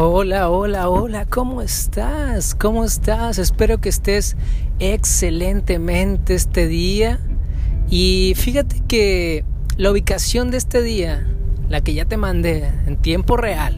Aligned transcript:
Hola, 0.00 0.48
hola, 0.48 0.88
hola, 0.90 1.26
¿cómo 1.26 1.60
estás? 1.60 2.54
¿Cómo 2.54 2.84
estás? 2.84 3.38
Espero 3.38 3.80
que 3.80 3.88
estés 3.88 4.36
excelentemente 4.78 6.36
este 6.36 6.68
día. 6.68 7.18
Y 7.90 8.34
fíjate 8.36 8.80
que 8.86 9.44
la 9.76 9.90
ubicación 9.90 10.52
de 10.52 10.58
este 10.58 10.82
día, 10.82 11.26
la 11.68 11.80
que 11.80 11.94
ya 11.94 12.04
te 12.04 12.16
mandé 12.16 12.70
en 12.86 12.96
tiempo 12.98 13.36
real, 13.36 13.76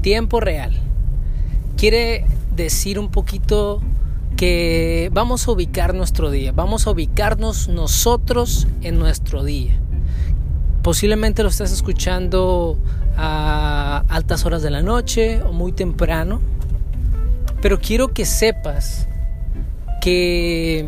tiempo 0.00 0.40
real, 0.40 0.80
quiere 1.76 2.24
decir 2.56 2.98
un 2.98 3.10
poquito 3.10 3.82
que 4.38 5.10
vamos 5.12 5.46
a 5.46 5.50
ubicar 5.50 5.92
nuestro 5.94 6.30
día, 6.30 6.52
vamos 6.52 6.86
a 6.86 6.92
ubicarnos 6.92 7.68
nosotros 7.68 8.66
en 8.80 8.98
nuestro 8.98 9.44
día. 9.44 9.78
Posiblemente 10.82 11.42
lo 11.42 11.50
estás 11.50 11.70
escuchando 11.70 12.78
a 13.16 14.04
altas 14.08 14.44
horas 14.44 14.62
de 14.62 14.70
la 14.70 14.82
noche 14.82 15.42
o 15.42 15.52
muy 15.52 15.72
temprano, 15.72 16.40
pero 17.60 17.78
quiero 17.78 18.08
que 18.08 18.24
sepas 18.24 19.06
que 20.00 20.86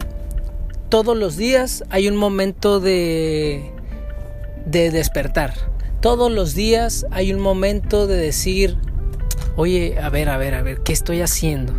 todos 0.88 1.16
los 1.16 1.36
días 1.36 1.84
hay 1.90 2.08
un 2.08 2.16
momento 2.16 2.80
de, 2.80 3.72
de 4.66 4.90
despertar. 4.90 5.54
Todos 6.00 6.32
los 6.32 6.54
días 6.54 7.06
hay 7.10 7.32
un 7.32 7.40
momento 7.40 8.06
de 8.06 8.16
decir, 8.16 8.76
oye, 9.56 9.98
a 10.00 10.08
ver, 10.10 10.28
a 10.28 10.36
ver, 10.36 10.54
a 10.54 10.62
ver, 10.62 10.80
¿qué 10.80 10.92
estoy 10.92 11.20
haciendo? 11.20 11.72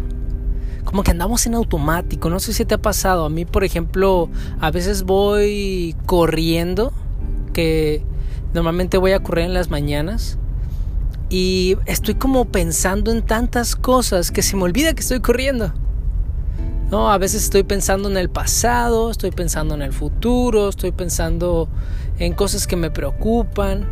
Como 0.83 1.03
que 1.03 1.11
andamos 1.11 1.45
en 1.45 1.55
automático, 1.55 2.29
no 2.29 2.39
sé 2.39 2.53
si 2.53 2.65
te 2.65 2.75
ha 2.75 2.77
pasado. 2.77 3.25
A 3.25 3.29
mí, 3.29 3.45
por 3.45 3.63
ejemplo, 3.63 4.29
a 4.59 4.71
veces 4.71 5.03
voy 5.03 5.95
corriendo, 6.05 6.93
que 7.53 8.03
normalmente 8.53 8.97
voy 8.97 9.11
a 9.11 9.21
correr 9.21 9.45
en 9.45 9.53
las 9.53 9.69
mañanas 9.69 10.37
y 11.29 11.77
estoy 11.85 12.15
como 12.15 12.45
pensando 12.45 13.11
en 13.11 13.23
tantas 13.23 13.75
cosas 13.75 14.31
que 14.31 14.41
se 14.41 14.55
me 14.55 14.63
olvida 14.63 14.93
que 14.93 15.01
estoy 15.01 15.19
corriendo. 15.19 15.73
No, 16.91 17.11
a 17.11 17.17
veces 17.17 17.43
estoy 17.43 17.63
pensando 17.63 18.07
en 18.07 18.17
el 18.17 18.29
pasado, 18.29 19.09
estoy 19.09 19.31
pensando 19.31 19.73
en 19.73 19.81
el 19.81 19.93
futuro, 19.93 20.69
estoy 20.69 20.91
pensando 20.91 21.67
en 22.19 22.33
cosas 22.33 22.67
que 22.67 22.75
me 22.75 22.91
preocupan. 22.91 23.87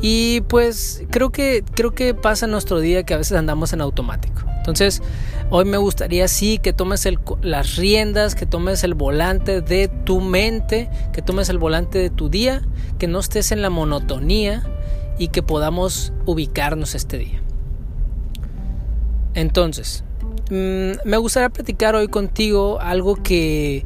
Y 0.00 0.40
pues 0.42 1.02
creo 1.10 1.30
que 1.30 1.62
creo 1.74 1.94
que 1.94 2.14
pasa 2.14 2.46
nuestro 2.46 2.80
día 2.80 3.02
que 3.04 3.12
a 3.12 3.18
veces 3.18 3.36
andamos 3.36 3.74
en 3.74 3.82
automático. 3.82 4.53
Entonces, 4.64 5.02
hoy 5.50 5.66
me 5.66 5.76
gustaría 5.76 6.26
sí 6.26 6.58
que 6.58 6.72
tomes 6.72 7.06
las 7.42 7.76
riendas, 7.76 8.34
que 8.34 8.46
tomes 8.46 8.82
el 8.82 8.94
volante 8.94 9.60
de 9.60 9.88
tu 9.88 10.22
mente, 10.22 10.88
que 11.12 11.20
tomes 11.20 11.50
el 11.50 11.58
volante 11.58 11.98
de 11.98 12.08
tu 12.08 12.30
día, 12.30 12.62
que 12.98 13.06
no 13.06 13.20
estés 13.20 13.52
en 13.52 13.60
la 13.60 13.68
monotonía, 13.68 14.64
y 15.18 15.28
que 15.28 15.42
podamos 15.42 16.12
ubicarnos 16.26 16.94
este 16.94 17.18
día. 17.18 17.42
Entonces, 19.34 20.04
mm, 20.50 21.08
me 21.08 21.16
gustaría 21.16 21.50
platicar 21.50 21.94
hoy 21.94 22.08
contigo 22.08 22.80
algo 22.80 23.16
que, 23.16 23.84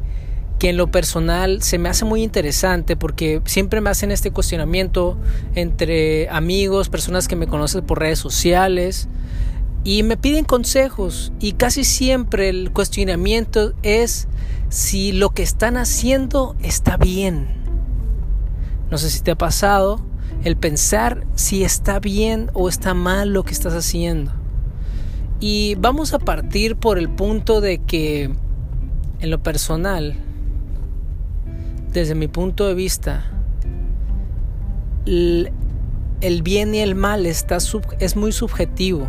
que 0.59 0.69
en 0.69 0.77
lo 0.77 0.91
personal 0.91 1.61
se 1.61 1.77
me 1.77 1.89
hace 1.89 2.05
muy 2.05 2.23
interesante 2.23 2.95
porque 2.95 3.41
siempre 3.45 3.81
me 3.81 3.89
hacen 3.89 4.11
este 4.11 4.31
cuestionamiento 4.31 5.17
entre 5.55 6.29
amigos, 6.29 6.89
personas 6.89 7.27
que 7.27 7.35
me 7.35 7.47
conocen 7.47 7.85
por 7.85 7.99
redes 7.99 8.19
sociales 8.19 9.07
y 9.83 10.03
me 10.03 10.17
piden 10.17 10.45
consejos 10.45 11.31
y 11.39 11.53
casi 11.53 11.83
siempre 11.83 12.49
el 12.49 12.71
cuestionamiento 12.71 13.73
es 13.81 14.27
si 14.69 15.11
lo 15.11 15.31
que 15.31 15.43
están 15.43 15.77
haciendo 15.77 16.55
está 16.61 16.97
bien. 16.97 17.47
No 18.91 18.97
sé 18.97 19.09
si 19.09 19.21
te 19.21 19.31
ha 19.31 19.37
pasado, 19.37 20.01
el 20.43 20.57
pensar 20.57 21.25
si 21.35 21.63
está 21.63 21.99
bien 21.99 22.49
o 22.53 22.69
está 22.69 22.93
mal 22.93 23.33
lo 23.33 23.43
que 23.43 23.53
estás 23.53 23.73
haciendo. 23.73 24.31
Y 25.39 25.75
vamos 25.75 26.13
a 26.13 26.19
partir 26.19 26.75
por 26.75 26.97
el 26.97 27.09
punto 27.09 27.61
de 27.61 27.79
que 27.79 28.33
en 29.19 29.29
lo 29.29 29.41
personal, 29.41 30.15
desde 31.91 32.15
mi 32.15 32.27
punto 32.27 32.67
de 32.67 32.73
vista, 32.73 33.25
el, 35.05 35.51
bien 36.43 36.75
y 36.75 36.79
el 36.79 36.95
mal 36.95 37.25
está 37.25 37.57
es 37.99 38.15
muy 38.15 38.31
subjetivo. 38.31 39.07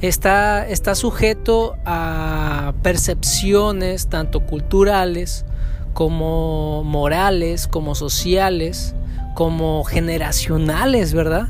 Está, 0.00 0.68
está 0.68 0.94
sujeto 0.94 1.76
a 1.84 2.72
percepciones 2.82 4.06
tanto 4.08 4.46
culturales 4.46 5.44
como 5.92 6.84
morales, 6.84 7.66
como 7.66 7.96
sociales, 7.96 8.94
como 9.34 9.82
generacionales, 9.82 11.14
¿verdad? 11.14 11.48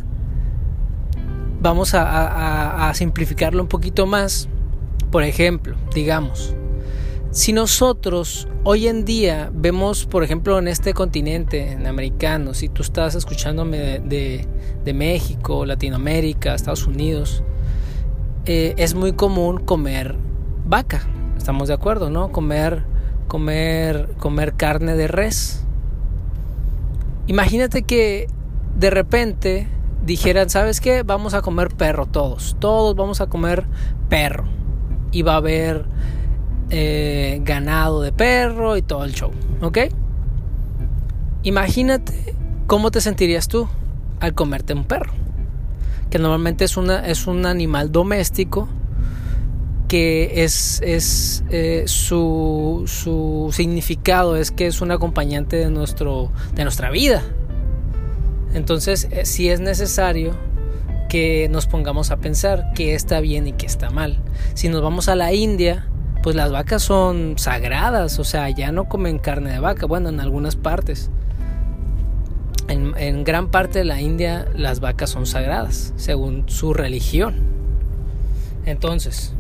Vamos 1.61 1.93
a, 1.95 2.91
simplificarlo 2.95 3.63
un 3.63 3.69
poquito 3.69 4.07
más. 4.07 4.49
Por 5.11 5.23
ejemplo, 5.23 5.77
digamos, 5.95 6.55
si 7.31 7.53
nosotros 7.53 8.49
hoy 8.65 8.89
en 8.89 9.05
día 9.05 9.51
vemos, 9.53 10.07
por 10.07 10.25
ejemplo, 10.25 10.59
en 10.59 10.69
este 10.69 10.95
continente 10.95 11.73
en 11.73 11.87
americano, 11.87 12.55
si 12.55 12.69
tú 12.69 12.83
estás 12.83 13.15
escuchándome 13.15 14.01
de, 14.01 14.47
de, 14.85 14.93
México, 14.95 15.67
Latinoamérica, 15.67 16.55
Estados 16.55 16.87
Unidos, 16.87 17.43
eh, 18.51 18.73
es 18.79 18.95
muy 18.95 19.13
común 19.13 19.59
comer 19.59 20.17
vaca. 20.65 21.03
Estamos 21.37 21.69
de 21.69 21.75
acuerdo, 21.75 22.09
¿no? 22.09 22.33
Comer, 22.33 22.83
comer, 23.29 24.15
comer 24.19 24.55
carne 24.55 24.97
de 24.97 25.07
res. 25.07 25.67
Imagínate 27.27 27.83
que 27.83 28.27
de 28.75 28.89
repente 28.89 29.69
dijeran, 30.07 30.49
¿sabes 30.49 30.81
qué? 30.81 31.03
Vamos 31.03 31.35
a 31.35 31.43
comer 31.43 31.69
perro 31.69 32.07
todos. 32.07 32.57
Todos 32.59 32.97
vamos 32.97 33.21
a 33.21 33.27
comer 33.27 33.67
perro. 34.09 34.45
Y 35.13 35.21
va 35.21 35.35
a 35.35 35.37
haber 35.37 35.85
eh, 36.71 37.43
ganado 37.45 38.01
de 38.01 38.13
perro 38.13 38.79
y 38.79 38.83
todo 38.83 39.05
el 39.05 39.13
show. 39.13 39.31
¿Ok? 39.61 39.79
Imagínate 41.43 42.35
cómo 42.67 42.91
te 42.91 43.03
sentirías 43.03 43.47
tú 43.47 43.69
al 44.21 44.33
comerte 44.33 44.73
un 44.73 44.85
perro. 44.85 45.28
Que 46.11 46.19
normalmente 46.19 46.65
es, 46.65 46.77
una, 46.77 47.07
es 47.07 47.27
un 47.27 47.47
animal 47.47 47.93
doméstico 47.93 48.69
que 49.89 50.45
es, 50.45 50.81
es 50.85 51.45
eh, 51.51 51.85
su, 51.87 52.85
su, 52.87 53.51
significado 53.53 54.37
es 54.37 54.51
que 54.51 54.67
es 54.67 54.83
un 54.83 54.91
acompañante 54.91 55.57
de, 55.57 55.71
nuestro, 55.71 56.31
de 56.55 56.63
nuestra 56.65 56.91
vida. 56.91 57.23
Entonces, 58.53 59.09
eh, 59.11 59.25
si 59.25 59.49
es 59.49 59.61
necesario 59.61 60.37
que 61.09 61.49
nos 61.51 61.67
pongamos 61.67 62.11
a 62.11 62.19
pensar 62.19 62.73
qué 62.75 62.95
está 62.95 63.21
bien 63.21 63.49
y 63.49 63.53
qué 63.53 63.67
está 63.67 63.91
mal. 63.91 64.19
Si 64.55 64.69
nos 64.69 64.83
vamos 64.83 65.09
a 65.09 65.17
la 65.17 65.33
India, 65.33 65.89
pues 66.23 66.37
las 66.37 66.53
vacas 66.53 66.83
son 66.83 67.35
sagradas, 67.39 68.19
o 68.19 68.25
sea, 68.25 68.51
ya 68.51 68.73
no 68.73 68.89
comen 68.89 69.19
carne 69.19 69.53
de 69.53 69.59
vaca, 69.59 69.87
bueno, 69.87 70.11
en 70.11 70.21
algunas 70.21 70.55
partes. 70.57 71.11
En, 72.69 73.25
gran 73.25 73.51
parte 73.51 73.79
de 73.79 73.85
la 73.87 74.01
India 74.01 74.47
las 74.55 74.81
vacas 74.81 75.11
son 75.11 75.25
sagradas, 75.25 75.95
según 75.97 76.49
su 76.49 76.75
religión. 76.75 77.37
Entonces, 78.67 79.33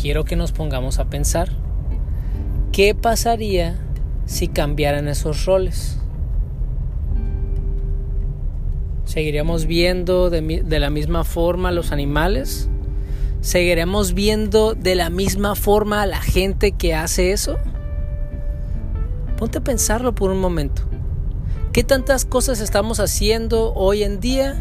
quiero 0.00 0.24
que 0.24 0.34
nos 0.34 0.52
pongamos 0.52 0.98
a 0.98 1.10
pensar 1.10 1.50
qué 2.72 2.94
pasaría 2.94 3.78
si 4.24 4.48
cambiaran 4.48 5.08
esos 5.08 5.44
roles. 5.44 5.98
¿Seguiríamos 9.04 9.66
viendo 9.66 10.30
de, 10.30 10.62
la 10.80 10.90
misma 10.90 11.24
forma 11.24 11.68
a 11.68 11.72
los 11.72 11.92
animales? 11.92 12.70
¿Seguiremos 13.42 14.14
viendo 14.14 14.74
de 14.74 14.94
la 14.94 15.10
misma 15.10 15.54
forma 15.54 16.02
a 16.02 16.06
la 16.06 16.20
gente 16.20 16.72
que 16.72 16.94
hace 16.94 17.32
eso? 17.32 17.58
Ponte 19.36 19.58
a 19.58 19.60
pensarlo 19.62 20.14
por 20.14 20.30
un 20.30 20.40
momento. 20.40 20.87
¿Qué 21.78 21.84
tantas 21.84 22.24
cosas 22.24 22.58
estamos 22.58 22.98
haciendo 22.98 23.72
hoy 23.72 24.02
en 24.02 24.18
día 24.18 24.56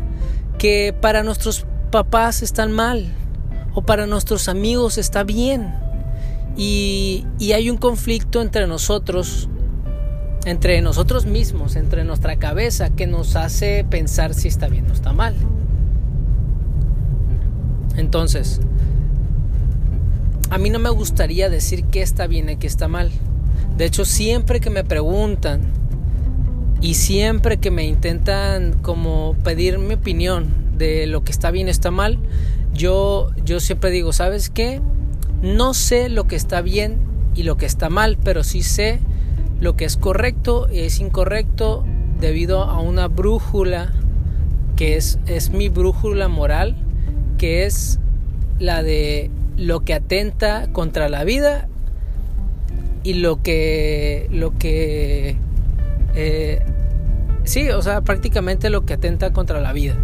que 0.59 0.93
para 1.01 1.23
nuestros 1.23 1.65
papás 1.89 2.43
están 2.43 2.71
mal? 2.71 3.11
o 3.73 3.81
para 3.81 4.05
nuestros 4.05 4.47
amigos 4.49 4.99
está 4.99 5.23
bien. 5.23 5.73
Y, 6.55 7.25
hay 7.55 7.71
un 7.71 7.77
conflicto 7.77 8.39
entre 8.39 8.67
nosotros, 8.67 9.49
entre 10.45 10.79
nosotros 10.83 11.25
mismos, 11.25 11.75
entre 11.75 12.03
nuestra 12.03 12.37
cabeza, 12.37 12.91
que 12.91 13.07
nos 13.07 13.35
hace 13.35 13.83
pensar 13.83 14.35
si 14.35 14.47
está 14.47 14.67
bien 14.67 14.87
o 14.87 14.93
está 14.93 15.11
mal. 15.11 15.33
Entonces, 17.95 18.61
a 20.51 20.59
mí 20.59 20.69
no 20.69 20.77
me 20.77 20.91
gustaría 20.91 21.49
decir 21.49 21.83
qué 21.85 22.03
está 22.03 22.27
bien 22.27 22.47
y 22.51 22.57
qué 22.57 22.67
está 22.67 22.87
mal. 22.87 23.09
De 23.75 23.85
hecho, 23.85 24.05
siempre 24.05 24.59
que 24.59 24.69
me 24.69 24.83
preguntan 24.83 25.76
y 26.81 26.93
siempre 26.93 27.57
que 27.57 27.71
me 27.71 27.85
intentan 27.85 28.73
como 28.81 29.35
pedir 29.43 29.79
mi 29.79 29.95
opinión 29.95 30.47
de 30.77 31.07
lo 31.07 31.23
que 31.23 31.31
está 31.31 31.51
bien 31.51 31.69
está 31.69 31.91
mal, 31.91 32.19
yo, 32.73 33.31
yo 33.43 33.59
siempre 33.59 33.89
digo, 33.89 34.13
¿sabes 34.13 34.49
qué? 34.49 34.81
No 35.41 35.73
sé 35.73 36.09
lo 36.09 36.27
que 36.27 36.35
está 36.35 36.61
bien 36.61 36.99
y 37.35 37.43
lo 37.43 37.57
que 37.57 37.65
está 37.65 37.89
mal, 37.89 38.17
pero 38.23 38.43
sí 38.43 38.61
sé 38.61 38.99
lo 39.59 39.75
que 39.75 39.85
es 39.85 39.97
correcto 39.97 40.67
y 40.71 40.79
es 40.79 40.99
incorrecto 40.99 41.83
debido 42.19 42.63
a 42.63 42.79
una 42.79 43.07
brújula 43.07 43.91
que 44.75 44.95
es, 44.95 45.19
es 45.25 45.49
mi 45.49 45.69
brújula 45.69 46.27
moral 46.27 46.75
que 47.37 47.65
es 47.65 47.99
la 48.59 48.83
de 48.83 49.31
lo 49.55 49.81
que 49.81 49.93
atenta 49.93 50.67
contra 50.71 51.09
la 51.09 51.23
vida 51.23 51.67
y 53.03 53.13
lo 53.13 53.41
que 53.41 54.27
lo 54.31 54.57
que 54.57 55.37
eh, 56.15 56.61
sí 57.47 57.69
o 57.69 57.81
sea 57.81 58.01
prácticamente 58.01 58.69
lo 58.69 58.85
que 58.85 58.93
atenta 58.93 59.31
contra 59.31 59.59
la 59.61 59.73
vida 59.73 59.95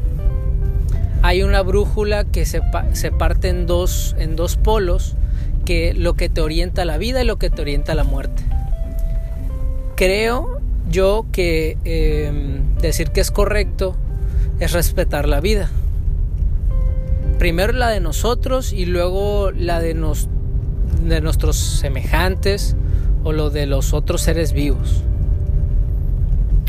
hay 1.21 1.43
una 1.43 1.61
brújula 1.61 2.25
que 2.25 2.45
se, 2.45 2.61
se 2.93 3.11
parte 3.11 3.49
en 3.49 3.65
dos 3.65 4.15
en 4.19 4.35
dos 4.35 4.57
polos 4.57 5.15
que 5.65 5.93
lo 5.93 6.15
que 6.15 6.29
te 6.29 6.41
orienta 6.41 6.81
a 6.81 6.85
la 6.85 6.97
vida 6.97 7.21
y 7.21 7.25
lo 7.25 7.37
que 7.37 7.49
te 7.49 7.61
orienta 7.61 7.93
a 7.93 7.95
la 7.95 8.03
muerte 8.03 8.43
creo 9.95 10.59
yo 10.89 11.25
que 11.31 11.77
em, 11.85 12.75
decir 12.79 13.11
que 13.11 13.21
es 13.21 13.31
correcto 13.31 13.95
es 14.59 14.71
respetar 14.73 15.27
la 15.27 15.39
vida 15.39 15.69
primero 17.43 17.73
la 17.73 17.89
de 17.89 17.99
nosotros 17.99 18.71
y 18.73 18.85
luego 18.85 19.51
la 19.51 19.79
de, 19.79 19.93
de 21.03 21.21
nuestros 21.21 21.57
semejantes 21.57 22.75
o 23.23 23.31
lo 23.31 23.49
de 23.49 23.65
los 23.65 23.93
otros 23.93 24.21
seres 24.21 24.53
vivos. 24.53 25.03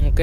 ¿Ok? 0.08 0.20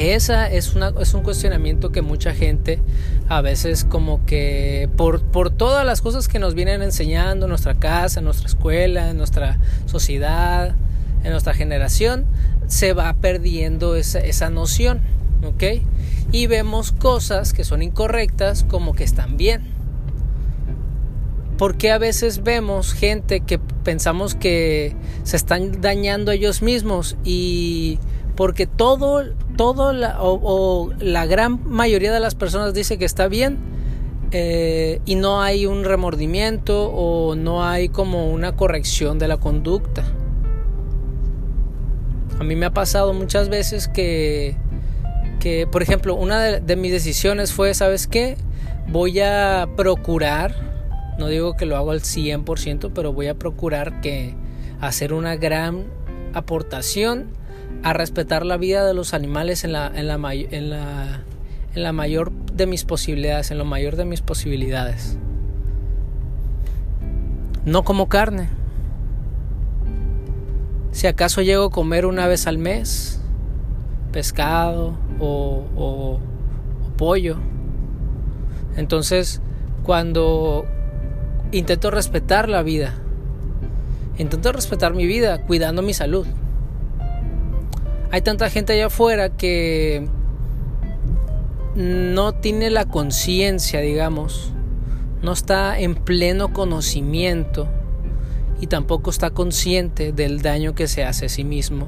Esa 0.00 0.50
es, 0.50 0.74
una, 0.74 0.92
es 1.00 1.14
un 1.14 1.22
cuestionamiento 1.22 1.92
que 1.92 2.02
mucha 2.02 2.34
gente 2.34 2.80
a 3.28 3.40
veces 3.42 3.84
como 3.84 4.24
que 4.24 4.88
por, 4.96 5.22
por 5.22 5.50
todas 5.50 5.84
las 5.84 6.00
cosas 6.00 6.26
que 6.26 6.38
nos 6.38 6.54
vienen 6.54 6.82
enseñando 6.82 7.46
en 7.46 7.50
nuestra 7.50 7.74
casa, 7.74 8.20
en 8.20 8.24
nuestra 8.24 8.46
escuela, 8.48 9.10
en 9.10 9.18
nuestra 9.18 9.58
sociedad, 9.86 10.74
en 11.22 11.30
nuestra 11.30 11.54
generación, 11.54 12.24
se 12.66 12.92
va 12.92 13.12
perdiendo 13.14 13.94
esa, 13.94 14.20
esa 14.20 14.50
noción. 14.50 15.00
¿Ok? 15.42 15.64
y 16.32 16.46
vemos 16.46 16.92
cosas 16.92 17.52
que 17.52 17.64
son 17.64 17.82
incorrectas 17.82 18.64
como 18.64 18.94
que 18.94 19.04
están 19.04 19.36
bien. 19.36 19.62
Porque 21.58 21.90
a 21.90 21.98
veces 21.98 22.42
vemos 22.42 22.94
gente 22.94 23.40
que 23.40 23.58
pensamos 23.58 24.34
que 24.34 24.94
se 25.24 25.36
están 25.36 25.80
dañando 25.80 26.32
ellos 26.32 26.62
mismos 26.62 27.16
y 27.22 27.98
porque 28.34 28.66
todo, 28.66 29.24
todo 29.60 29.92
la, 29.92 30.16
o, 30.22 30.90
la 31.00 31.26
gran 31.26 31.60
mayoría 31.68 32.14
de 32.14 32.18
las 32.18 32.34
personas 32.34 32.72
dice 32.72 32.96
que 32.96 33.04
está 33.04 33.28
bien 33.28 33.58
eh, 34.30 35.02
y 35.04 35.16
no 35.16 35.42
hay 35.42 35.66
un 35.66 35.84
remordimiento 35.84 36.90
o 36.90 37.34
no 37.34 37.62
hay 37.62 37.90
como 37.90 38.30
una 38.30 38.56
corrección 38.56 39.18
de 39.18 39.28
la 39.28 39.36
conducta. 39.36 40.02
A 42.38 42.42
mí 42.42 42.56
me 42.56 42.64
ha 42.64 42.70
pasado 42.72 43.12
muchas 43.12 43.50
veces 43.50 43.86
que 43.86 44.56
que, 45.40 45.66
por 45.66 45.82
ejemplo, 45.82 46.14
una 46.14 46.40
de, 46.40 46.76
mis 46.76 46.90
decisiones 46.90 47.52
fue, 47.52 47.74
¿sabes 47.74 48.06
qué? 48.06 48.38
Voy 48.88 49.20
a 49.20 49.68
procurar, 49.76 50.54
no 51.18 51.26
digo 51.28 51.54
que 51.54 51.66
lo 51.66 51.76
hago 51.76 51.90
al 51.90 52.00
100%, 52.00 52.92
pero 52.94 53.12
voy 53.12 53.28
a 53.28 53.34
procurar 53.34 54.00
que 54.00 54.34
hacer 54.80 55.12
una 55.12 55.36
gran 55.36 55.84
aportación 56.32 57.39
a 57.82 57.92
respetar 57.92 58.44
la 58.44 58.56
vida 58.56 58.84
de 58.84 58.94
los 58.94 59.14
animales 59.14 59.64
en 59.64 59.72
la, 59.72 59.86
en 59.94 60.06
la, 60.06 60.14
en 60.32 60.70
la, 60.70 61.22
en 61.74 61.82
la 61.82 61.92
mayor 61.92 62.32
de 62.32 62.66
mis 62.66 62.84
posibilidades, 62.84 63.50
en 63.50 63.58
lo 63.58 63.64
mayor 63.64 63.96
de 63.96 64.04
mis 64.04 64.20
posibilidades. 64.20 65.16
No 67.64 67.84
como 67.84 68.08
carne. 68.08 68.48
Si 70.92 71.06
acaso 71.06 71.40
llego 71.42 71.66
a 71.66 71.70
comer 71.70 72.04
una 72.06 72.26
vez 72.26 72.46
al 72.46 72.58
mes, 72.58 73.20
pescado, 74.12 74.98
o, 75.20 76.18
pollo. 76.96 77.36
Entonces, 78.76 79.40
cuando 79.84 80.66
intento 81.52 81.90
respetar 81.90 82.48
la 82.48 82.62
vida, 82.62 82.94
intento 84.18 84.52
respetar 84.52 84.94
mi 84.94 85.06
vida 85.06 85.42
cuidando 85.46 85.82
mi 85.82 85.94
salud. 85.94 86.26
Hay 88.12 88.22
tanta 88.22 88.50
gente 88.50 88.72
allá 88.72 88.86
afuera 88.86 89.28
que 89.30 90.08
no 91.76 92.32
tiene 92.32 92.70
la 92.70 92.84
conciencia, 92.86 93.80
digamos, 93.80 94.52
no 95.22 95.32
está 95.32 95.78
en 95.78 95.94
pleno 95.94 96.52
conocimiento 96.52 97.68
y 98.60 98.66
tampoco 98.66 99.10
está 99.10 99.30
consciente 99.30 100.12
del 100.12 100.42
daño 100.42 100.74
que 100.74 100.88
se 100.88 101.04
hace 101.04 101.26
a 101.26 101.28
sí 101.28 101.44
mismo 101.44 101.86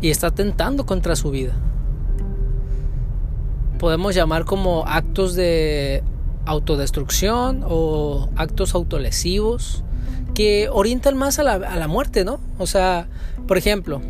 y 0.00 0.10
está 0.10 0.30
tentando 0.30 0.84
contra 0.84 1.16
su 1.16 1.30
vida. 1.30 1.54
Podemos 3.78 4.14
llamar 4.14 4.44
como 4.44 4.84
actos 4.86 5.34
de 5.34 6.02
autodestrucción 6.44 7.64
o 7.66 8.28
actos 8.36 8.74
autolesivos 8.74 9.84
que 10.34 10.68
orientan 10.70 11.16
más 11.16 11.38
a 11.38 11.44
la, 11.44 11.52
a 11.54 11.76
la 11.76 11.88
muerte, 11.88 12.24
¿no? 12.24 12.40
O 12.58 12.66
sea, 12.66 13.08
por 13.46 13.56
ejemplo, 13.56 14.02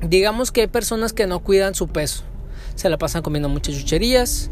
digamos 0.00 0.52
que 0.52 0.62
hay 0.62 0.66
personas 0.66 1.12
que 1.12 1.26
no 1.26 1.40
cuidan 1.40 1.74
su 1.74 1.88
peso, 1.88 2.24
se 2.74 2.88
la 2.88 2.98
pasan 2.98 3.22
comiendo 3.22 3.48
muchas 3.48 3.76
chucherías. 3.76 4.50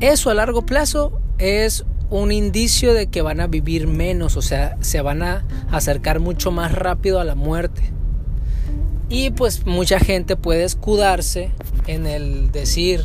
Eso 0.00 0.30
a 0.30 0.34
largo 0.34 0.66
plazo 0.66 1.20
es 1.38 1.84
un 2.10 2.32
indicio 2.32 2.94
de 2.94 3.08
que 3.08 3.22
van 3.22 3.40
a 3.40 3.46
vivir 3.46 3.86
menos, 3.86 4.36
o 4.36 4.42
sea, 4.42 4.76
se 4.80 5.00
van 5.00 5.22
a 5.22 5.44
acercar 5.70 6.20
mucho 6.20 6.50
más 6.50 6.72
rápido 6.72 7.20
a 7.20 7.24
la 7.24 7.34
muerte. 7.34 7.92
Y 9.08 9.30
pues 9.30 9.66
mucha 9.66 9.98
gente 9.98 10.36
puede 10.36 10.64
escudarse 10.64 11.50
en 11.86 12.06
el 12.06 12.50
decir, 12.50 13.04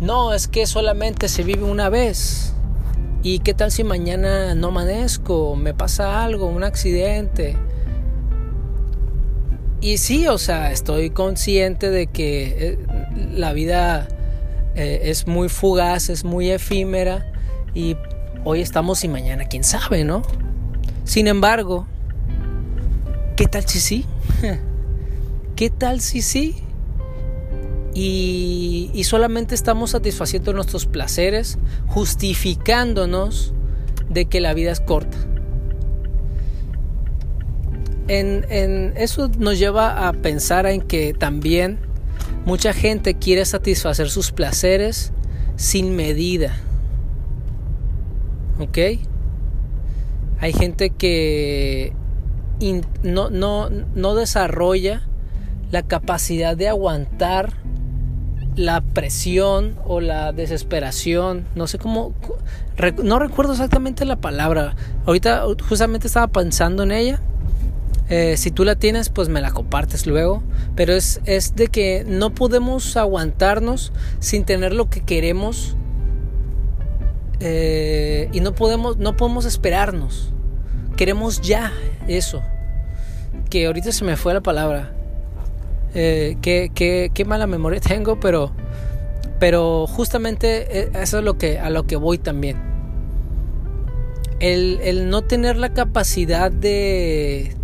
no, 0.00 0.32
es 0.32 0.48
que 0.48 0.66
solamente 0.66 1.28
se 1.28 1.42
vive 1.42 1.64
una 1.64 1.88
vez. 1.88 2.52
¿Y 3.22 3.38
qué 3.38 3.54
tal 3.54 3.70
si 3.70 3.84
mañana 3.84 4.54
no 4.54 4.68
amanezco? 4.68 5.56
Me 5.56 5.72
pasa 5.72 6.24
algo, 6.24 6.46
un 6.46 6.64
accidente. 6.64 7.56
Y 9.80 9.98
sí, 9.98 10.26
o 10.28 10.38
sea, 10.38 10.72
estoy 10.72 11.10
consciente 11.10 11.90
de 11.90 12.06
que 12.06 12.44
eh, 12.58 12.78
la 13.32 13.52
vida 13.52 14.08
eh, 14.74 15.02
es 15.04 15.26
muy 15.26 15.48
fugaz, 15.48 16.08
es 16.08 16.24
muy 16.24 16.50
efímera 16.50 17.30
y 17.74 17.96
hoy 18.44 18.60
estamos 18.60 19.04
y 19.04 19.08
mañana 19.08 19.44
quién 19.44 19.64
sabe, 19.64 20.04
¿no? 20.04 20.22
Sin 21.04 21.26
embargo, 21.26 21.86
¿qué 23.36 23.46
tal 23.46 23.66
si 23.66 23.80
sí? 23.80 24.06
¿Qué 25.56 25.70
tal 25.70 26.00
si 26.00 26.22
sí? 26.22 26.56
Y, 27.94 29.02
solamente 29.04 29.54
estamos 29.54 29.90
satisfaciendo 29.90 30.52
nuestros 30.52 30.86
placeres, 30.86 31.58
justificándonos 31.86 33.52
de 34.08 34.24
que 34.24 34.40
la 34.40 34.52
vida 34.54 34.72
es 34.72 34.80
corta. 34.80 35.16
En, 38.08 38.46
en, 38.50 38.94
eso 38.96 39.28
nos 39.38 39.58
lleva 39.58 40.08
a 40.08 40.12
pensar 40.12 40.66
en 40.66 40.82
que 40.82 41.14
también 41.14 41.78
mucha 42.44 42.72
gente 42.72 43.14
quiere 43.14 43.44
satisfacer 43.44 44.10
sus 44.10 44.32
placeres 44.32 45.12
sin 45.56 45.96
medida. 45.96 46.56
¿Ok? 48.58 48.78
Hay 50.40 50.52
gente 50.52 50.90
que 50.90 51.94
no, 53.02 53.30
no, 53.30 53.70
no 53.70 54.14
desarrolla 54.14 55.02
la 55.70 55.82
capacidad 55.82 56.56
de 56.56 56.68
aguantar 56.68 57.54
la 58.56 58.80
presión 58.80 59.76
o 59.84 60.00
la 60.00 60.32
desesperación, 60.32 61.46
no 61.56 61.66
sé 61.66 61.78
cómo, 61.78 62.14
no 63.02 63.18
recuerdo 63.18 63.52
exactamente 63.52 64.04
la 64.04 64.16
palabra, 64.16 64.76
ahorita 65.06 65.44
justamente 65.68 66.06
estaba 66.06 66.28
pensando 66.28 66.84
en 66.84 66.92
ella, 66.92 67.20
eh, 68.10 68.36
si 68.36 68.50
tú 68.50 68.64
la 68.64 68.76
tienes 68.76 69.08
pues 69.08 69.28
me 69.28 69.40
la 69.40 69.50
compartes 69.50 70.06
luego, 70.06 70.42
pero 70.76 70.92
es, 70.92 71.20
es 71.24 71.56
de 71.56 71.68
que 71.68 72.04
no 72.06 72.34
podemos 72.34 72.96
aguantarnos 72.96 73.92
sin 74.18 74.44
tener 74.44 74.74
lo 74.74 74.90
que 74.90 75.02
queremos 75.02 75.76
eh, 77.40 78.28
y 78.32 78.40
no 78.40 78.54
podemos, 78.54 78.98
no 78.98 79.16
podemos 79.16 79.46
esperarnos, 79.46 80.32
queremos 80.96 81.40
ya 81.40 81.72
eso, 82.06 82.42
que 83.48 83.66
ahorita 83.66 83.90
se 83.90 84.04
me 84.04 84.16
fue 84.16 84.34
la 84.34 84.42
palabra, 84.42 84.92
eh, 85.94 86.36
qué, 86.42 87.24
mala 87.26 87.46
memoria 87.46 87.80
tengo, 87.86 88.20
pero, 88.20 88.52
pero 89.40 89.86
justamente 89.86 90.90
eso 91.00 91.18
es 91.18 91.24
lo 91.24 91.38
que, 91.38 91.58
a 91.58 91.70
lo 91.70 91.86
que 91.86 91.96
voy 91.96 92.18
también. 92.18 92.74
El, 94.40 95.08
no 95.08 95.22
tener 95.22 95.56
la 95.56 95.72
capacidad 95.72 96.50
de, 96.52 97.54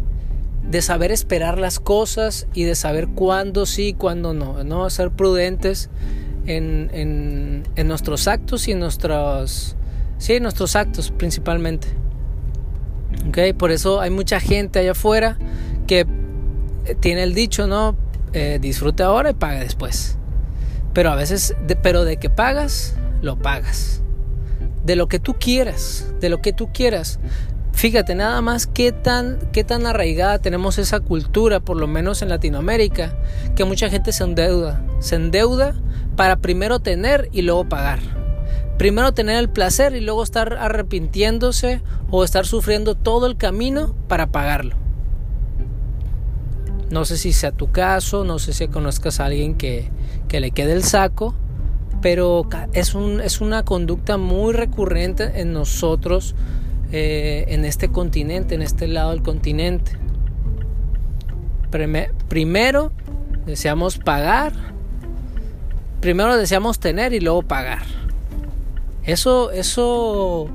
de 0.69 0.83
saber 0.83 1.11
esperar 1.13 1.59
las 1.59 1.81
cosas 1.81 2.47
y 2.55 2.65
de 2.65 2.75
saber 2.75 3.09
cuándo 3.09 3.67
sí 3.67 3.89
y 3.89 3.93
cuándo 3.95 4.35
no, 4.35 4.63
¿no? 4.65 4.89
Ser 4.91 5.11
prudentes 5.11 5.91
en, 6.47 6.91
en, 7.77 7.89
nuestros 7.89 8.29
actos 8.29 8.69
y 8.69 8.73
en 8.73 8.81
nuestros, 8.81 9.77
sí, 10.19 10.35
en 10.35 10.43
nuestros 10.43 10.77
actos 10.77 11.11
principalmente. 11.11 11.89
Okay, 13.29 13.53
por 13.53 13.71
eso 13.71 14.01
hay 14.01 14.11
mucha 14.11 14.41
gente 14.41 14.79
allá 14.79 14.93
afuera 14.93 15.39
que 15.87 16.07
tiene 17.01 17.25
el 17.25 17.35
dicho, 17.35 17.67
¿no? 17.67 17.97
eh, 18.33 18.59
disfrute 18.61 19.03
ahora 19.03 19.31
y 19.31 19.35
pague 19.35 19.61
después. 19.61 20.17
Pero 20.93 21.11
a 21.11 21.15
veces, 21.15 21.55
pero 21.83 22.05
de 22.05 22.17
que 22.17 22.31
pagas, 22.31 22.97
lo 23.23 23.39
pagas. 23.39 24.03
de 24.85 24.97
lo 24.97 25.09
que 25.09 25.19
tú 25.19 25.35
quieras, 25.39 26.07
de 26.21 26.31
lo 26.31 26.41
que 26.41 26.53
tú 26.53 26.73
quieras. 26.73 27.21
Fíjate 27.73 28.15
nada 28.15 28.41
más 28.43 28.67
qué 28.67 28.93
tan, 28.93 29.39
qué 29.53 29.65
tan 29.65 29.87
arraigada 29.87 30.39
tenemos 30.39 30.79
esa 30.79 31.01
cultura, 31.01 31.61
por 31.61 31.77
lo 31.77 31.87
menos 31.87 32.21
en 32.23 32.29
Latinoamérica, 32.29 33.17
que 33.57 33.65
mucha 33.65 33.89
gente 33.89 34.13
se 34.13 34.25
endeuda. 34.25 34.85
Se 34.99 35.17
endeuda 35.17 35.75
para 36.17 36.37
primero 36.37 36.81
tener 36.81 37.29
y 37.33 37.43
luego 37.43 37.69
pagar. 37.69 38.01
Primero 38.77 39.13
tener 39.13 39.37
el 39.39 39.51
placer 39.51 39.95
y 39.95 40.01
luego 40.01 40.23
estar 40.23 40.55
arrepintiéndose 40.55 41.83
o 42.11 42.25
estar 42.25 42.47
sufriendo 42.47 42.95
todo 42.95 43.27
el 43.27 43.37
camino 43.37 43.95
para 44.09 44.29
pagarlo. 44.29 44.77
No 46.91 47.05
sé 47.05 47.17
si 47.17 47.33
sea 47.33 47.53
tu 47.53 47.71
caso, 47.71 48.25
no 48.25 48.39
sé 48.39 48.53
si 48.53 48.69
conozcas 48.69 49.21
a 49.21 49.27
alguien 49.27 49.55
que, 49.55 49.91
que 50.29 50.41
le 50.41 50.51
quede 50.51 50.73
el 50.73 50.83
saco, 50.83 51.35
pero 52.03 52.49
es, 52.73 52.95
un, 52.95 53.21
es 53.21 53.41
una 53.41 53.65
conducta 53.65 54.17
muy 54.17 54.53
recurrente 54.53 55.41
en 55.41 55.53
nosotros, 55.53 56.35
eh, 56.93 57.45
en 57.49 57.65
este 57.65 57.91
continente, 57.91 58.55
en 58.55 58.63
este 58.63 58.89
lado 58.89 59.11
del 59.11 59.23
continente. 59.23 59.93
Primero 62.29 62.91
deseamos 63.47 63.99
pagar, 63.99 64.53
primero 66.01 66.37
deseamos 66.37 66.81
tener 66.81 67.13
y 67.13 67.21
luego 67.21 67.43
pagar. 67.43 67.83
Eso, 69.05 69.51
eso 69.53 70.49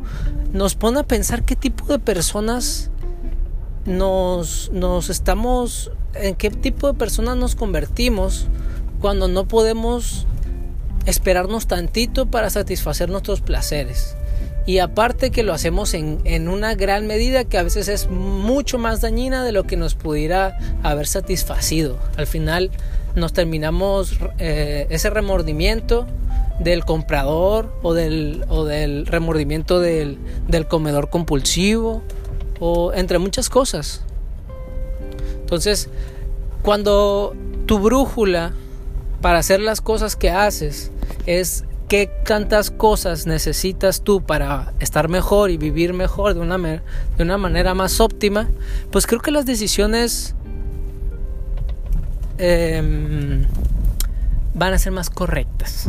nos 0.52 0.76
pone 0.76 1.00
a 1.00 1.04
pensar 1.04 1.44
qué 1.44 1.56
tipo 1.56 1.86
de 1.88 2.00
personas 2.00 2.92
nos, 3.86 4.70
nos 4.72 5.10
estamos, 5.10 5.92
en 6.16 6.36
qué 6.36 6.50
tipo 6.50 6.88
de 6.88 6.94
personas 6.94 7.38
nos 7.38 7.56
convertimos 7.56 8.48
cuando 9.00 9.28
no 9.28 9.48
podemos 9.48 10.28
esperarnos 11.06 11.68
tantito 11.68 12.26
para 12.26 12.50
satisfacer 12.50 13.10
nuestros 13.10 13.42
placeres. 13.42 14.16
Y 14.66 14.80
aparte 14.80 15.30
que 15.30 15.44
lo 15.44 15.54
hacemos 15.54 15.94
en, 15.94 16.20
en, 16.24 16.50
una 16.50 16.74
gran 16.74 17.06
medida 17.06 17.44
que 17.44 17.58
a 17.58 17.64
veces 17.64 17.88
es 17.88 18.10
mucho 18.10 18.80
más 18.80 19.02
dañina 19.02 19.44
de 19.44 19.52
lo 19.52 19.66
que 19.66 19.78
nos 19.78 19.94
pudiera 19.94 20.58
haber 20.82 21.06
satisfacido. 21.06 22.00
Al 22.18 22.26
final 22.26 22.72
nos 23.16 23.32
terminamos 23.32 24.18
eh, 24.40 24.88
ese 24.90 25.10
remordimiento 25.10 26.08
del 26.60 26.84
comprador 26.86 27.74
o 27.84 27.94
del, 27.94 28.46
o 28.50 28.66
del 28.66 29.06
remordimiento 29.06 29.80
del, 29.80 30.18
del 30.48 30.68
comedor 30.68 31.10
compulsivo 31.10 32.02
o 32.60 32.94
entre 32.94 33.20
muchas 33.20 33.50
cosas. 33.50 34.02
Entonces, 35.42 35.90
cuando 36.62 37.36
tu 37.66 37.80
brújula 37.80 38.54
para 39.22 39.40
hacer 39.40 39.60
las 39.60 39.82
cosas 39.82 40.16
que 40.16 40.30
haces 40.30 40.92
es 41.26 41.66
qué 41.88 42.08
tantas 42.26 42.72
cosas 42.72 43.28
necesitas 43.28 44.02
tú 44.02 44.22
para 44.22 44.74
estar 44.80 45.08
mejor 45.10 45.52
y 45.52 45.58
vivir 45.58 45.94
mejor 45.94 46.34
de 46.34 46.40
una, 46.40 46.58
de 46.58 46.82
una 47.20 47.38
manera 47.38 47.74
más 47.74 48.00
óptima, 48.00 48.48
pues 48.92 49.06
creo 49.06 49.22
que 49.22 49.32
las 49.32 49.46
decisiones 49.46 50.36
em, 52.38 53.46
van 54.54 54.74
a 54.74 54.80
ser 54.80 54.92
más 54.92 55.10
correctas. 55.10 55.88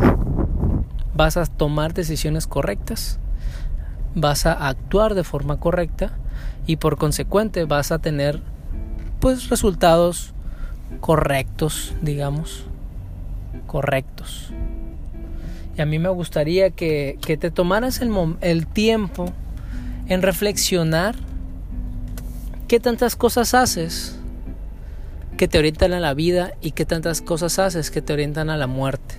Vas 1.15 1.35
a 1.37 1.45
tomar 1.47 1.93
decisiones 1.93 2.45
correctas, 2.45 3.19
vas 4.13 4.45
a 4.45 4.67
actuar 4.67 5.15
de 5.15 5.23
forma 5.23 5.59
correcta 5.59 6.11
y 6.67 6.75
por 6.75 6.97
consecuente 6.97 7.65
vas 7.65 7.91
a 7.91 7.97
tener 7.97 8.41
pues 9.19 9.49
resultados 9.49 10.33
correctos, 10.99 11.95
digamos, 12.01 12.65
correctos. 13.65 14.51
Y 15.77 15.81
a 15.81 15.85
mí 15.85 15.99
me 15.99 16.09
gustaría 16.09 16.71
que, 16.71 17.19
te 17.39 17.51
tomaras 17.51 18.01
el, 18.01 18.11
el 18.41 18.65
tiempo 18.65 19.31
en 20.07 20.23
reflexionar 20.23 21.15
qué 22.67 22.79
tantas 22.79 23.15
cosas 23.15 23.53
haces 23.53 24.17
que 25.37 25.47
te 25.47 25.59
orientan 25.59 25.93
a 25.93 25.99
la 25.99 26.15
vida 26.15 26.53
y 26.61 26.71
qué 26.71 26.83
tantas 26.85 27.21
cosas 27.21 27.59
haces 27.59 27.91
que 27.91 28.01
te 28.01 28.13
orientan 28.13 28.49
a 28.49 28.57
la 28.57 28.65
muerte. 28.65 29.15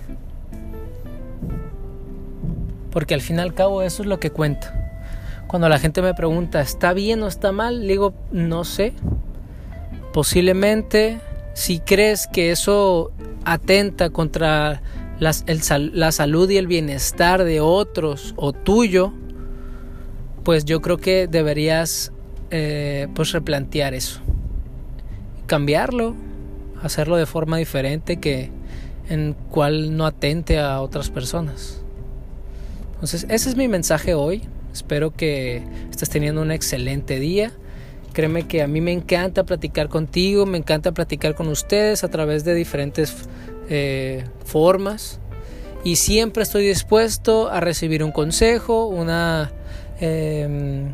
Porque 2.91 3.13
al 3.13 3.21
fin 3.21 3.37
y 3.37 3.39
al 3.39 3.53
cabo 3.53 3.81
eso 3.81 4.03
es 4.03 4.09
lo 4.09 4.19
que 4.19 4.29
cuenta. 4.29 4.75
Cuando 5.47 5.69
la 5.69 5.79
gente 5.79 6.01
me 6.01 6.13
pregunta, 6.13 6.59
¿está 6.59 6.91
bien 6.91 7.23
o 7.23 7.27
está 7.27 7.53
mal? 7.53 7.81
Le 7.81 7.93
digo, 7.93 8.13
no 8.31 8.65
sé. 8.65 8.93
Posiblemente 10.11 11.19
si 11.53 11.79
crees 11.79 12.27
que 12.27 12.51
eso 12.51 13.11
atenta 13.45 14.09
contra 14.09 14.81
la 15.19 16.11
salud 16.11 16.49
y 16.49 16.57
el 16.57 16.67
bienestar 16.67 17.43
de 17.43 17.59
otros 17.59 18.33
o 18.37 18.53
tuyo, 18.53 19.13
pues 20.43 20.65
yo 20.65 20.81
creo 20.81 20.97
que 20.97 21.27
deberías 21.27 22.11
eh, 22.51 23.07
pues 23.13 23.31
replantear 23.31 23.93
eso. 23.93 24.21
Cambiarlo, 25.45 26.15
hacerlo 26.81 27.17
de 27.17 27.25
forma 27.25 27.57
diferente 27.57 28.17
que 28.17 28.51
en 29.09 29.35
cual 29.49 29.95
no 29.97 30.05
atente 30.05 30.59
a 30.59 30.81
otras 30.81 31.09
personas. 31.09 31.81
Entonces, 32.93 33.25
ese 33.29 33.49
es 33.49 33.55
mi 33.55 33.67
mensaje 33.67 34.13
hoy. 34.13 34.43
Espero 34.73 35.11
que 35.11 35.63
estés 35.89 36.09
teniendo 36.09 36.41
un 36.41 36.51
excelente 36.51 37.19
día. 37.19 37.51
Créeme 38.13 38.47
que 38.47 38.61
a 38.61 38.67
mí 38.67 38.81
me 38.81 38.91
encanta 38.91 39.43
platicar 39.43 39.87
contigo, 39.89 40.45
me 40.45 40.57
encanta 40.57 40.91
platicar 40.91 41.35
con 41.35 41.47
ustedes 41.47 42.03
a 42.03 42.07
través 42.09 42.43
de 42.43 42.55
diferentes 42.55 43.27
eh, 43.69 44.25
formas 44.45 45.19
y 45.83 45.95
siempre 45.95 46.43
estoy 46.43 46.67
dispuesto 46.67 47.49
a 47.49 47.59
recibir 47.59 48.03
un 48.03 48.11
consejo, 48.11 48.87
una... 48.87 49.51
Em, 50.01 50.93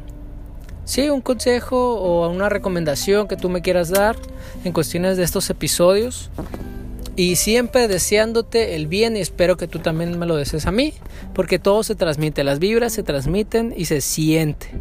sí, 0.84 1.10
un 1.10 1.22
consejo 1.22 1.96
o 1.96 2.30
una 2.30 2.50
recomendación 2.50 3.28
que 3.28 3.36
tú 3.36 3.50
me 3.50 3.62
quieras 3.62 3.90
dar 3.90 4.16
en 4.64 4.74
cuestiones 4.74 5.18
de 5.18 5.24
estos 5.24 5.50
episodios. 5.50 6.30
Y 7.16 7.38
siempre 7.38 7.88
deseándote 7.88 8.76
el 8.76 8.88
bien 8.88 9.16
y 9.16 9.22
espero 9.22 9.56
que 9.58 9.68
tú 9.68 9.80
también 9.80 10.20
me 10.20 10.26
lo 10.26 10.36
desees 10.36 10.68
a 10.68 10.72
mí, 10.72 10.94
porque 11.34 11.60
todo 11.60 11.82
se 11.82 11.96
transmite, 11.96 12.44
las 12.44 12.60
vibras 12.60 12.92
se 12.92 13.04
transmiten 13.04 13.74
y 13.76 13.86
se 13.86 14.02
siente. 14.02 14.72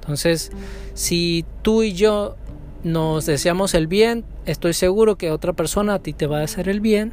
Entonces, 0.00 0.50
si 0.94 1.44
tú 1.62 1.84
y 1.84 1.92
yo 1.92 2.34
nos 2.82 3.24
deseamos 3.24 3.74
el 3.74 3.86
bien, 3.86 4.24
estoy 4.46 4.72
seguro 4.74 5.16
que 5.16 5.30
otra 5.30 5.52
persona 5.52 5.94
a 5.94 5.98
ti 6.00 6.12
te 6.12 6.26
va 6.26 6.40
a 6.40 6.44
hacer 6.44 6.68
el 6.68 6.80
bien 6.80 7.12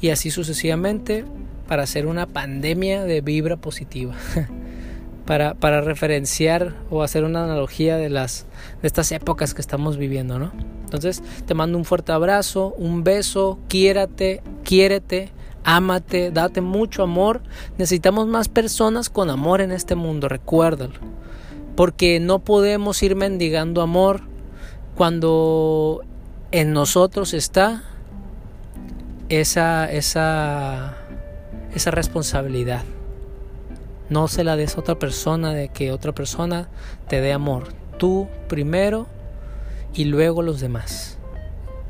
y 0.00 0.10
así 0.10 0.30
sucesivamente 0.30 1.24
para 1.66 1.82
hacer 1.82 2.06
una 2.06 2.26
pandemia 2.26 3.04
de 3.04 3.20
vibra 3.20 3.56
positiva. 3.56 4.14
para, 5.26 5.54
para 5.54 5.80
referenciar 5.80 6.74
o 6.88 7.02
hacer 7.02 7.24
una 7.24 7.44
analogía 7.44 7.96
de 7.96 8.08
las 8.08 8.46
de 8.80 8.86
estas 8.86 9.10
épocas 9.12 9.54
que 9.54 9.60
estamos 9.60 9.96
viviendo, 9.96 10.38
¿no? 10.38 10.52
Entonces, 10.84 11.22
te 11.46 11.54
mando 11.54 11.76
un 11.76 11.84
fuerte 11.84 12.12
abrazo, 12.12 12.72
un 12.78 13.02
beso, 13.02 13.58
quiérate, 13.68 14.40
quiérete, 14.62 15.32
ámate, 15.64 16.30
date 16.30 16.60
mucho 16.60 17.02
amor. 17.02 17.42
Necesitamos 17.76 18.28
más 18.28 18.48
personas 18.48 19.10
con 19.10 19.28
amor 19.28 19.60
en 19.60 19.72
este 19.72 19.96
mundo, 19.96 20.28
recuérdalo. 20.28 20.94
Porque 21.74 22.20
no 22.20 22.38
podemos 22.38 23.02
ir 23.02 23.16
mendigando 23.16 23.82
amor 23.82 24.22
cuando 24.94 26.02
en 26.52 26.72
nosotros 26.72 27.34
está 27.34 27.82
esa, 29.28 29.90
esa, 29.90 30.96
esa 31.74 31.90
responsabilidad. 31.90 32.82
No 34.08 34.28
se 34.28 34.44
la 34.44 34.56
des 34.56 34.76
a 34.76 34.80
otra 34.80 34.98
persona 34.98 35.52
de 35.52 35.68
que 35.68 35.90
otra 35.92 36.12
persona 36.12 36.68
te 37.08 37.20
dé 37.20 37.32
amor. 37.32 37.64
Tú 37.98 38.28
primero 38.48 39.06
y 39.94 40.04
luego 40.04 40.42
los 40.42 40.60
demás. 40.60 41.18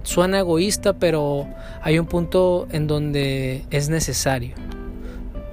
Suena 0.02 0.38
egoísta, 0.38 0.94
pero 0.94 1.46
hay 1.82 1.98
un 1.98 2.06
punto 2.06 2.68
en 2.70 2.86
donde 2.86 3.66
es 3.70 3.88
necesario. 3.88 4.54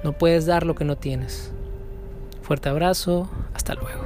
No 0.04 0.12
puedes 0.12 0.46
dar 0.46 0.64
lo 0.64 0.74
que 0.74 0.84
no 0.84 0.96
tienes. 0.96 1.52
Fuerte 2.40 2.68
abrazo, 2.68 3.28
hasta 3.52 3.74
luego. 3.74 4.03